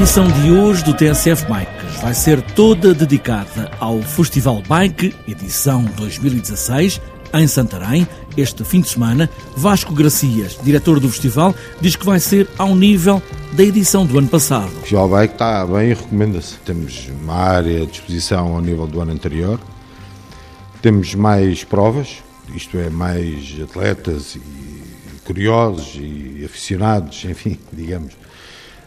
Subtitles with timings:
[0.00, 6.98] edição de hoje do TSF Bikes vai ser toda dedicada ao Festival Bike, edição 2016,
[7.34, 8.08] em Santarém.
[8.34, 13.22] Este fim de semana, Vasco Gracias, diretor do festival, diz que vai ser ao nível
[13.52, 14.68] da edição do ano passado.
[14.68, 16.56] O Festival Bike está bem e recomenda-se.
[16.64, 19.60] Temos uma área de exposição ao nível do ano anterior,
[20.80, 22.22] temos mais provas,
[22.54, 24.40] isto é, mais atletas e
[25.26, 28.14] curiosos e aficionados, enfim, digamos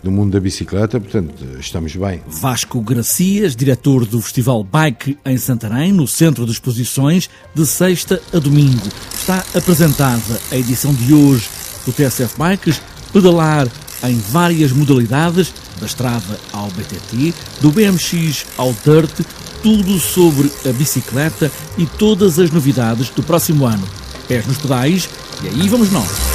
[0.03, 2.21] do mundo da bicicleta, portanto, estamos bem.
[2.27, 8.37] Vasco Gracias, diretor do Festival Bike em Santarém, no Centro de Exposições, de sexta a
[8.39, 8.87] domingo.
[9.13, 11.47] Está apresentada a edição de hoje
[11.85, 12.81] do TSF Bikes,
[13.13, 13.67] pedalar
[14.03, 19.21] em várias modalidades, da estrada ao BTT, do BMX ao Dirt,
[19.61, 23.87] tudo sobre a bicicleta e todas as novidades do próximo ano.
[24.27, 25.09] Pés nos pedais
[25.41, 26.32] e aí vamos nós.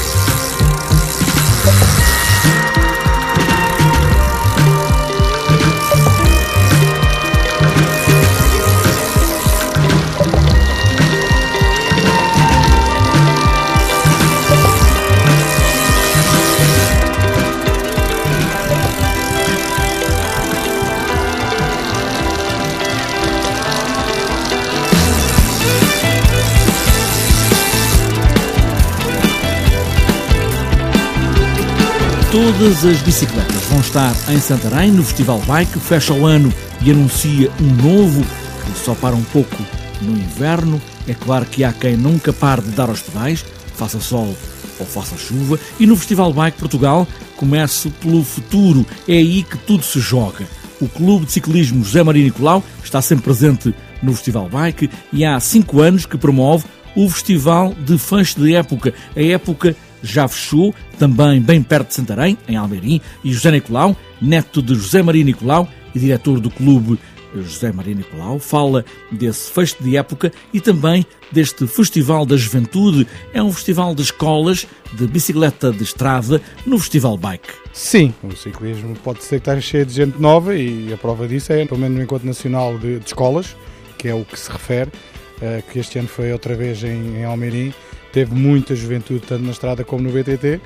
[32.39, 37.51] Todas as bicicletas vão estar em Santarém no Festival Bike, fecha o ano e anuncia
[37.61, 39.57] um novo que só para um pouco
[40.01, 40.81] no inverno.
[41.09, 43.45] É claro que há quem nunca pare de dar aos pedais,
[43.75, 44.37] faça sol
[44.79, 49.83] ou faça chuva, e no Festival Bike Portugal começa pelo futuro, é aí que tudo
[49.83, 50.47] se joga.
[50.81, 55.41] O Clube de Ciclismo José Maria Nicolau está sempre presente no Festival Bike e há
[55.41, 61.41] cinco anos que promove o Festival de Fãs de Época, a época já fechou, também
[61.41, 65.99] bem perto de Santarém, em Almeirim, e José Nicolau, neto de José Maria Nicolau e
[65.99, 66.99] diretor do clube
[67.35, 73.07] José Maria Nicolau, fala desse fecho de época e também deste Festival da Juventude.
[73.33, 77.49] É um festival de escolas de bicicleta de estrada no Festival Bike.
[77.73, 81.65] Sim, o ciclismo pode ser que cheio de gente nova e a prova disso é,
[81.65, 83.57] pelo menos no Encontro Nacional de, de Escolas,
[83.97, 87.25] que é o que se refere, uh, que este ano foi outra vez em, em
[87.25, 87.75] Almeirim,
[88.13, 90.61] teve muita juventude, tanto na estrada como no BTT.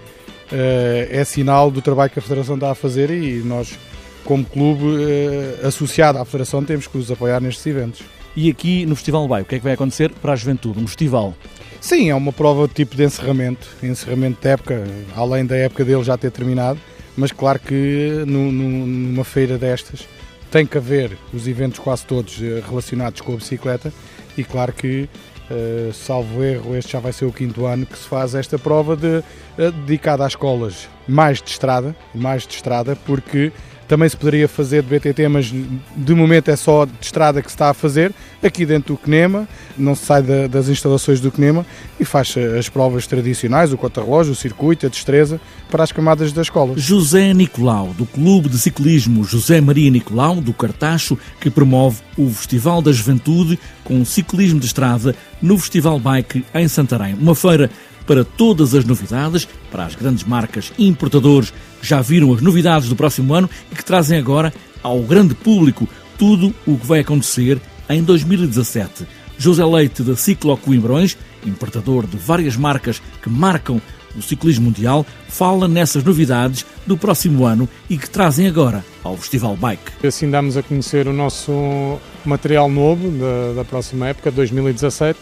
[0.53, 3.79] Eh, é sinal do trabalho que a Federação está a fazer e nós,
[4.25, 8.03] como clube eh, associado à Federação, temos que os apoiar nestes eventos.
[8.35, 10.79] E aqui no Festival Vai, o que é que vai acontecer para a juventude?
[10.79, 11.35] Um festival?
[11.81, 14.85] Sim, é uma prova de tipo de encerramento, encerramento de época,
[15.17, 16.79] além da época dele já ter terminado,
[17.17, 20.07] mas claro que numa feira destas
[20.51, 23.93] tem que haver os eventos quase todos eh, relacionados com a bicicleta
[24.37, 25.09] e claro que
[25.53, 28.97] Uh, salvo erro, este já vai ser o quinto ano que se faz esta prova
[28.97, 29.19] de,
[29.59, 33.53] uh, dedicada às escolas mais de estrada, mais de estrada, porque
[33.89, 37.55] também se poderia fazer de BTT, mas de momento é só de estrada que se
[37.55, 38.13] está a fazer,
[38.43, 41.67] aqui dentro do CNEMA, não se sai da, das instalações do CNEMA
[42.01, 45.41] e faz as provas tradicionais, o contra-relógio, o circuito, a destreza,
[45.71, 46.75] para as camadas da escola.
[46.77, 52.83] José Nicolau, do Clube de Ciclismo José Maria Nicolau, do Cartacho, que promove o Festival
[52.83, 57.15] da Juventude com ciclismo de estrada no Festival Bike em Santarém.
[57.15, 57.71] Uma feira
[58.07, 62.89] para todas as novidades, para as grandes marcas e importadores que já viram as novidades
[62.89, 64.53] do próximo ano e que trazem agora
[64.83, 69.07] ao grande público tudo o que vai acontecer em 2017.
[69.39, 73.81] José Leite da Ciclo Coimbrões, importador de várias marcas que marcam
[74.17, 79.57] o ciclismo mundial, fala nessas novidades do próximo ano e que trazem agora ao Festival
[79.57, 80.07] Bike.
[80.07, 85.19] Assim damos a conhecer o nosso material novo da, da próxima época, 2017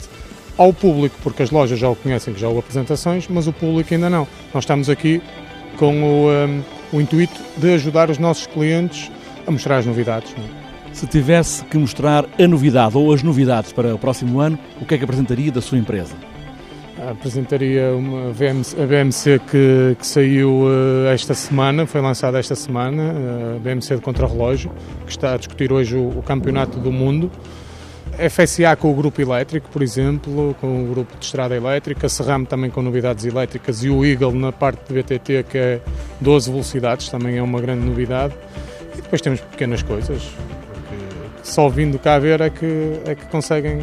[0.61, 3.95] ao público, porque as lojas já o conhecem, que já houve apresentações, mas o público
[3.95, 4.29] ainda não.
[4.53, 5.23] Nós estamos aqui
[5.79, 6.63] com o, um,
[6.93, 9.11] o intuito de ajudar os nossos clientes
[9.47, 10.35] a mostrar as novidades.
[10.35, 10.95] É?
[10.95, 14.97] Se tivesse que mostrar a novidade ou as novidades para o próximo ano, o que
[14.97, 16.15] é que apresentaria da sua empresa?
[17.09, 23.15] Apresentaria uma VMC, a BMC que, que saiu uh, esta semana, foi lançada esta semana,
[23.57, 24.71] a BMC de contrarrelógio,
[25.07, 27.31] que está a discutir hoje o, o Campeonato do Mundo.
[28.29, 32.71] FSA com o grupo elétrico, por exemplo, com o grupo de estrada elétrica, Serramo também
[32.71, 35.81] com novidades elétricas e o Eagle na parte de BTT que é
[36.21, 38.35] 12 velocidades, também é uma grande novidade.
[38.95, 43.79] E depois temos pequenas coisas, que só vindo cá ver é que, é que conseguem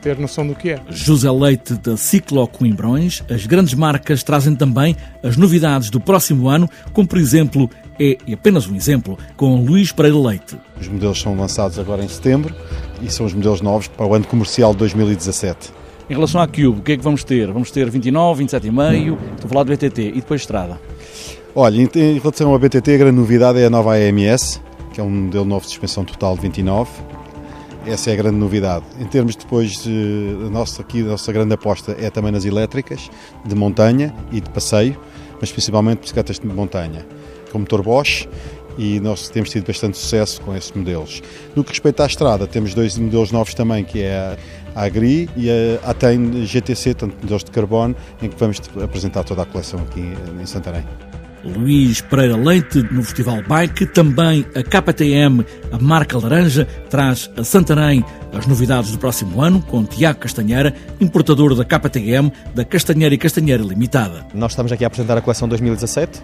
[0.00, 0.80] ter noção do que é.
[0.88, 6.68] José Leite da Ciclo Coimbrões, as grandes marcas trazem também as novidades do próximo ano,
[6.92, 7.68] como por exemplo,
[7.98, 10.56] é apenas um exemplo, com Luís Pereira Leite.
[10.80, 12.54] Os modelos são lançados agora em setembro
[13.02, 15.72] e são os modelos novos para o ano comercial de 2017.
[16.10, 17.52] Em relação à Cube, o que é que vamos ter?
[17.52, 20.80] Vamos ter 29, 27,5, estou a falar do BTT, e depois estrada?
[21.54, 24.60] Olha, em relação ao BTT, a grande novidade é a nova AMS,
[24.92, 26.90] que é um modelo novo de suspensão total de 29.
[27.86, 28.84] Essa é a grande novidade.
[28.98, 29.84] Em termos depois,
[30.46, 33.10] a nossa, aqui, a nossa grande aposta é também nas elétricas,
[33.44, 34.98] de montanha e de passeio,
[35.40, 37.06] mas principalmente bicicletas de montanha,
[37.52, 38.28] com motor Bosch
[38.78, 41.20] e nós temos tido bastante sucesso com esses modelos.
[41.54, 44.38] No que respeita à estrada, temos dois modelos novos também, que é
[44.74, 49.42] a Agri e a Atem GTC, tanto modelos de carbono, em que vamos apresentar toda
[49.42, 50.84] a coleção aqui em Santarém.
[51.44, 58.04] Luís Pereira Leite no Festival Bike, também a KTM, a marca laranja, traz a Santarém
[58.32, 63.62] as novidades do próximo ano com Tiago Castanheira, importador da KTM, da Castanheira e Castanheira
[63.62, 64.26] Limitada.
[64.34, 66.20] Nós estamos aqui a apresentar a coleção 2017,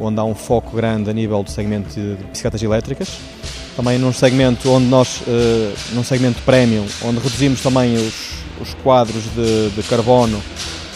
[0.00, 3.18] onde há um foco grande a nível do segmento de bicicletas elétricas.
[3.76, 8.14] Também num segmento onde nós, uh, num segmento premium, onde reduzimos também os,
[8.60, 10.40] os quadros de, de carbono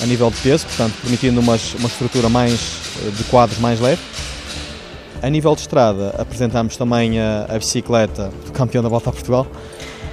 [0.03, 4.01] a nível de peso, portanto, permitindo uma, uma estrutura mais eh, de quadros mais leve.
[5.21, 9.47] A nível de estrada, apresentamos também a, a bicicleta do campeão da Volta a Portugal,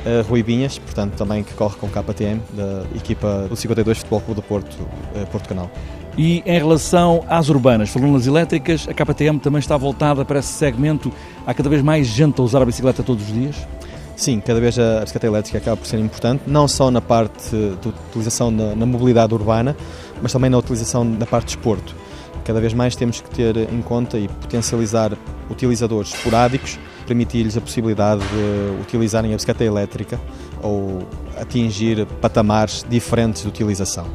[0.03, 4.41] a Rui Binhas, portanto, também que corre com KTM, da equipa do 52 Futebol Clube
[4.41, 4.75] do Porto,
[5.15, 5.69] eh, Porto Canal.
[6.17, 10.53] E em relação às urbanas, falando nas elétricas, a KTM também está voltada para esse
[10.53, 11.11] segmento.
[11.45, 13.67] Há cada vez mais gente a usar a bicicleta todos os dias?
[14.15, 17.89] Sim, cada vez a bicicleta elétrica acaba por ser importante, não só na parte de
[17.89, 19.75] utilização na, na mobilidade urbana,
[20.21, 21.93] mas também na utilização da parte de esporto.
[22.45, 25.11] Cada vez mais temos que ter em conta e potencializar
[25.49, 30.19] utilizadores esporádicos, permitir-lhes a possibilidade de utilizarem a bicicleta elétrica
[30.61, 30.99] ou
[31.37, 34.05] atingir patamares diferentes de utilização.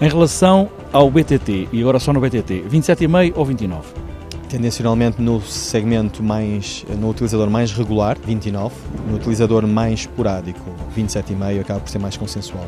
[0.00, 3.82] Em relação ao BTT, e agora só no BTT, 27,5 ou 29?
[4.48, 8.74] Tendencionalmente no segmento mais, no utilizador mais regular, 29,
[9.10, 10.60] no utilizador mais esporádico,
[10.96, 12.66] 27,5 acaba por ser mais consensual.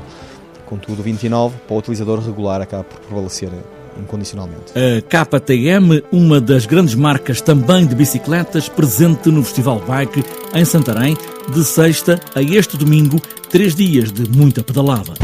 [0.67, 3.51] Contudo, 29 para o utilizador regular acaba por prevalecer
[3.99, 4.73] incondicionalmente.
[4.75, 10.25] A KTM, uma das grandes marcas também de bicicletas, presente no Festival Bike
[10.55, 11.17] em Santarém,
[11.53, 15.15] de sexta a este domingo, três dias de muita pedalada.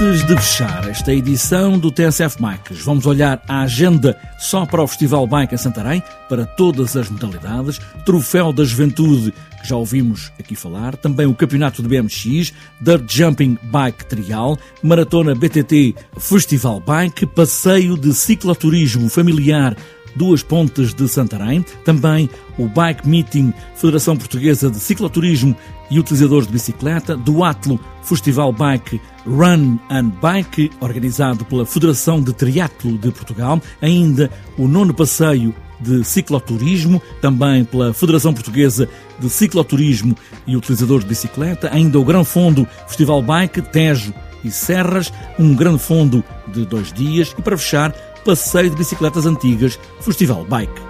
[0.00, 4.86] Antes de fechar esta edição do TSF Bikes, vamos olhar a agenda só para o
[4.86, 10.54] Festival Bike em Santarém, para todas as modalidades, Troféu da Juventude, que já ouvimos aqui
[10.54, 17.98] falar, também o Campeonato de BMX, Dirt Jumping Bike Trial, Maratona BTT Festival Bike, Passeio
[17.98, 19.76] de Cicloturismo Familiar
[20.18, 22.28] Duas Pontes de Santarém, também
[22.58, 25.56] o Bike Meeting Federação Portuguesa de Cicloturismo
[25.88, 32.32] e Utilizadores de Bicicleta, do Atlo Festival Bike Run and Bike, organizado pela Federação de
[32.32, 34.28] Triatlo de Portugal, ainda
[34.58, 38.88] o nono passeio de cicloturismo, também pela Federação Portuguesa
[39.20, 40.16] de Cicloturismo
[40.46, 44.12] e Utilizadores de Bicicleta, ainda o Grão Fundo Festival Bike, Tejo
[44.44, 47.34] e Serras, um grande fundo de dois dias.
[47.38, 47.94] E para fechar,
[48.28, 50.82] passeio de bicicletas antigas, Festival Bike.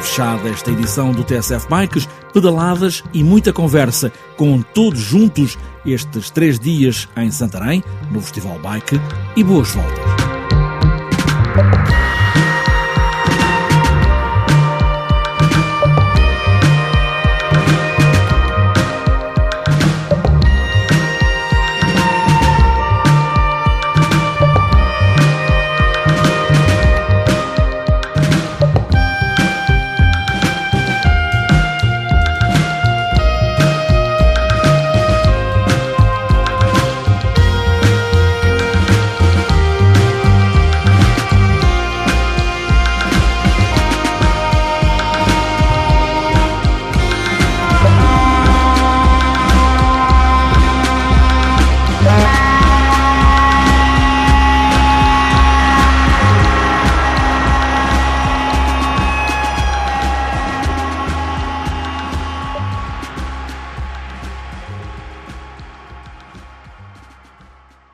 [0.00, 6.58] Fechada esta edição do TSF Bikes, pedaladas e muita conversa com todos juntos estes três
[6.58, 7.82] dias em Santarém,
[8.12, 9.00] no Festival Bike,
[9.36, 10.29] e boas voltas.